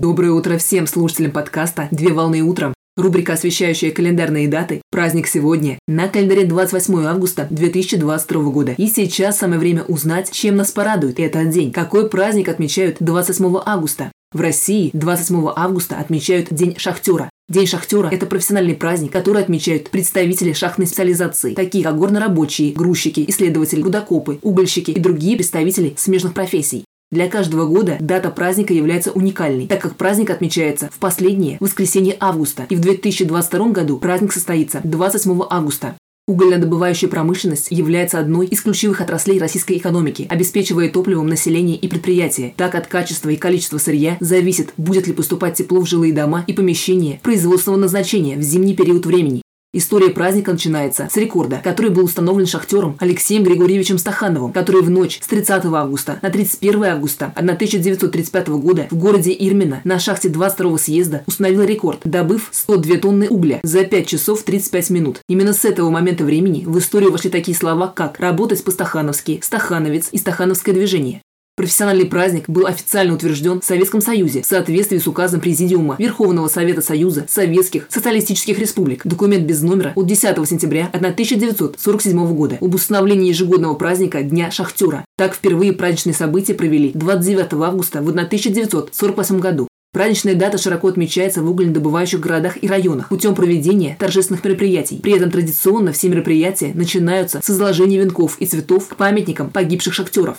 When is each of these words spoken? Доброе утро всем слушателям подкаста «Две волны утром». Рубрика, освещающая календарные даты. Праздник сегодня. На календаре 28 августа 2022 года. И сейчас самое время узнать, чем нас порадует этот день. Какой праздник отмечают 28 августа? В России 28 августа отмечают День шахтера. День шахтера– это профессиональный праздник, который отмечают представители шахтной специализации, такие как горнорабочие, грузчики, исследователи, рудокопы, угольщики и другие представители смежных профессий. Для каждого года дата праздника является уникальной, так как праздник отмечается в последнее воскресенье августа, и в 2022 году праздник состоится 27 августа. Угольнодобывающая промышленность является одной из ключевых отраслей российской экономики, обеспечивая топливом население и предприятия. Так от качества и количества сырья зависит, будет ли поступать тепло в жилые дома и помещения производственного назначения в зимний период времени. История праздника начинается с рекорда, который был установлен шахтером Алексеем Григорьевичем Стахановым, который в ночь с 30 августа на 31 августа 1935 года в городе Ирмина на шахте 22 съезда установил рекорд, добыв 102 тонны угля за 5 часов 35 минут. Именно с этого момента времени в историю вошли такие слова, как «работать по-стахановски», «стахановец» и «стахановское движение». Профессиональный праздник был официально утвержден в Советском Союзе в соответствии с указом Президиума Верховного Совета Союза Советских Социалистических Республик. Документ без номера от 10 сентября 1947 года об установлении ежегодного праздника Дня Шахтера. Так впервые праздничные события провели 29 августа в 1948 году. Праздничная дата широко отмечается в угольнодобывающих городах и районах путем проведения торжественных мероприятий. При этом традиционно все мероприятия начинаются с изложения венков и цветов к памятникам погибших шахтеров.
Доброе 0.00 0.30
утро 0.32 0.56
всем 0.56 0.86
слушателям 0.86 1.30
подкаста 1.30 1.88
«Две 1.90 2.14
волны 2.14 2.40
утром». 2.40 2.72
Рубрика, 2.96 3.34
освещающая 3.34 3.90
календарные 3.90 4.48
даты. 4.48 4.80
Праздник 4.90 5.26
сегодня. 5.26 5.78
На 5.86 6.08
календаре 6.08 6.46
28 6.46 7.04
августа 7.04 7.46
2022 7.50 8.42
года. 8.44 8.72
И 8.78 8.86
сейчас 8.86 9.36
самое 9.36 9.60
время 9.60 9.82
узнать, 9.82 10.30
чем 10.32 10.56
нас 10.56 10.70
порадует 10.70 11.20
этот 11.20 11.50
день. 11.50 11.70
Какой 11.70 12.08
праздник 12.08 12.48
отмечают 12.48 12.96
28 13.00 13.60
августа? 13.66 14.10
В 14.32 14.40
России 14.40 14.88
28 14.94 15.52
августа 15.54 15.96
отмечают 15.96 16.48
День 16.50 16.78
шахтера. 16.78 17.28
День 17.50 17.66
шахтера– 17.66 18.08
это 18.10 18.24
профессиональный 18.24 18.76
праздник, 18.76 19.12
который 19.12 19.42
отмечают 19.42 19.90
представители 19.90 20.54
шахтной 20.54 20.86
специализации, 20.86 21.52
такие 21.52 21.84
как 21.84 21.98
горнорабочие, 21.98 22.72
грузчики, 22.72 23.26
исследователи, 23.28 23.82
рудокопы, 23.82 24.38
угольщики 24.40 24.92
и 24.92 24.98
другие 24.98 25.36
представители 25.36 25.92
смежных 25.98 26.32
профессий. 26.32 26.84
Для 27.10 27.28
каждого 27.28 27.66
года 27.66 27.96
дата 27.98 28.30
праздника 28.30 28.72
является 28.72 29.10
уникальной, 29.10 29.66
так 29.66 29.80
как 29.80 29.96
праздник 29.96 30.30
отмечается 30.30 30.90
в 30.92 30.98
последнее 31.00 31.56
воскресенье 31.58 32.16
августа, 32.20 32.66
и 32.68 32.76
в 32.76 32.80
2022 32.80 33.70
году 33.70 33.98
праздник 33.98 34.32
состоится 34.32 34.80
27 34.84 35.42
августа. 35.50 35.96
Угольнодобывающая 36.28 37.08
промышленность 37.08 37.72
является 37.72 38.20
одной 38.20 38.46
из 38.46 38.60
ключевых 38.60 39.00
отраслей 39.00 39.40
российской 39.40 39.78
экономики, 39.78 40.28
обеспечивая 40.30 40.88
топливом 40.88 41.26
население 41.26 41.76
и 41.76 41.88
предприятия. 41.88 42.54
Так 42.56 42.76
от 42.76 42.86
качества 42.86 43.30
и 43.30 43.36
количества 43.36 43.78
сырья 43.78 44.16
зависит, 44.20 44.72
будет 44.76 45.08
ли 45.08 45.12
поступать 45.12 45.54
тепло 45.54 45.80
в 45.80 45.88
жилые 45.88 46.12
дома 46.12 46.44
и 46.46 46.52
помещения 46.52 47.18
производственного 47.24 47.80
назначения 47.80 48.36
в 48.36 48.42
зимний 48.42 48.76
период 48.76 49.04
времени. 49.04 49.42
История 49.72 50.10
праздника 50.10 50.50
начинается 50.50 51.08
с 51.08 51.16
рекорда, 51.16 51.60
который 51.62 51.92
был 51.92 52.06
установлен 52.06 52.44
шахтером 52.44 52.96
Алексеем 52.98 53.44
Григорьевичем 53.44 53.98
Стахановым, 53.98 54.52
который 54.52 54.82
в 54.82 54.90
ночь 54.90 55.20
с 55.22 55.28
30 55.28 55.66
августа 55.66 56.18
на 56.22 56.30
31 56.30 56.84
августа 56.86 57.32
1935 57.36 58.48
года 58.48 58.88
в 58.90 58.96
городе 58.96 59.32
Ирмина 59.38 59.80
на 59.84 60.00
шахте 60.00 60.28
22 60.28 60.76
съезда 60.76 61.22
установил 61.28 61.62
рекорд, 61.62 62.00
добыв 62.02 62.48
102 62.50 62.96
тонны 62.96 63.28
угля 63.28 63.60
за 63.62 63.84
5 63.84 64.06
часов 64.08 64.42
35 64.42 64.90
минут. 64.90 65.20
Именно 65.28 65.52
с 65.52 65.64
этого 65.64 65.88
момента 65.88 66.24
времени 66.24 66.64
в 66.66 66.76
историю 66.76 67.12
вошли 67.12 67.30
такие 67.30 67.56
слова, 67.56 67.86
как 67.86 68.18
«работать 68.18 68.64
по-стахановски», 68.64 69.38
«стахановец» 69.40 70.08
и 70.10 70.18
«стахановское 70.18 70.74
движение». 70.74 71.22
Профессиональный 71.60 72.06
праздник 72.06 72.48
был 72.48 72.64
официально 72.64 73.12
утвержден 73.12 73.60
в 73.60 73.64
Советском 73.66 74.00
Союзе 74.00 74.40
в 74.40 74.46
соответствии 74.46 74.96
с 74.96 75.06
указом 75.06 75.42
Президиума 75.42 75.96
Верховного 75.98 76.48
Совета 76.48 76.80
Союза 76.80 77.26
Советских 77.28 77.84
Социалистических 77.90 78.58
Республик. 78.58 79.02
Документ 79.04 79.44
без 79.44 79.60
номера 79.60 79.92
от 79.94 80.06
10 80.06 80.48
сентября 80.48 80.88
1947 80.90 82.34
года 82.34 82.56
об 82.62 82.74
установлении 82.74 83.28
ежегодного 83.28 83.74
праздника 83.74 84.22
Дня 84.22 84.50
Шахтера. 84.50 85.04
Так 85.18 85.34
впервые 85.34 85.74
праздничные 85.74 86.14
события 86.14 86.54
провели 86.54 86.92
29 86.94 87.52
августа 87.52 88.00
в 88.00 88.08
1948 88.08 89.38
году. 89.38 89.68
Праздничная 89.92 90.36
дата 90.36 90.56
широко 90.56 90.88
отмечается 90.88 91.42
в 91.42 91.50
угольнодобывающих 91.50 92.20
городах 92.20 92.56
и 92.62 92.68
районах 92.68 93.10
путем 93.10 93.34
проведения 93.34 93.96
торжественных 93.98 94.42
мероприятий. 94.44 94.98
При 95.02 95.12
этом 95.12 95.30
традиционно 95.30 95.92
все 95.92 96.08
мероприятия 96.08 96.70
начинаются 96.72 97.40
с 97.42 97.50
изложения 97.50 97.98
венков 97.98 98.36
и 98.38 98.46
цветов 98.46 98.88
к 98.88 98.96
памятникам 98.96 99.50
погибших 99.50 99.92
шахтеров. 99.92 100.38